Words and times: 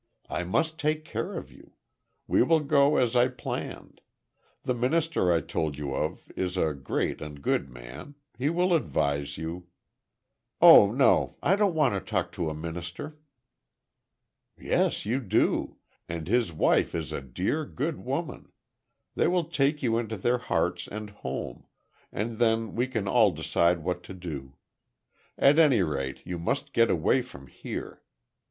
"I 0.31 0.43
must 0.43 0.79
take 0.79 1.05
care 1.05 1.33
of 1.35 1.51
you. 1.51 1.73
We 2.25 2.41
will 2.41 2.61
go, 2.61 2.97
as 2.97 3.15
I 3.15 3.27
planned. 3.27 4.01
The 4.63 4.73
minister 4.73 5.31
I 5.31 5.41
told 5.41 5.77
you 5.77 5.93
of, 5.93 6.31
is 6.35 6.57
a 6.57 6.73
great 6.73 7.21
and 7.21 7.39
good 7.39 7.69
man, 7.69 8.15
he 8.35 8.49
will 8.49 8.73
advise 8.73 9.37
you—" 9.37 9.67
"Oh, 10.59 10.91
no, 10.91 11.35
I 11.43 11.55
don't 11.55 11.75
want 11.75 11.93
to 11.93 12.01
talk 12.01 12.31
to 12.31 12.49
a 12.49 12.55
minister!" 12.55 13.19
"Yes, 14.57 15.05
you 15.05 15.19
do. 15.19 15.77
And 16.09 16.27
his 16.27 16.51
wife 16.51 16.95
is 16.95 17.11
a 17.11 17.21
dear 17.21 17.63
good 17.63 18.03
woman. 18.03 18.51
They 19.13 19.27
will 19.27 19.43
take 19.45 19.83
you 19.83 19.99
into 19.99 20.17
their 20.17 20.39
hearts 20.39 20.87
and 20.87 21.11
home—and 21.11 22.39
then 22.39 22.73
we 22.73 22.87
can 22.87 23.07
all 23.07 23.29
decide 23.29 23.83
what 23.83 24.01
to 24.05 24.15
do. 24.15 24.55
At 25.37 25.59
any 25.59 25.83
rate, 25.83 26.25
you 26.25 26.39
must 26.39 26.73
get 26.73 26.89
away 26.89 27.21
from 27.21 27.45
here. 27.45 28.01